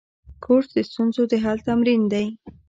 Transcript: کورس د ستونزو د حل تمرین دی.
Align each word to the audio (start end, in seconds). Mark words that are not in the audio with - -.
کورس 0.43 0.67
د 0.75 0.77
ستونزو 0.89 1.21
د 1.31 1.33
حل 1.43 1.57
تمرین 1.67 2.01
دی. 2.13 2.25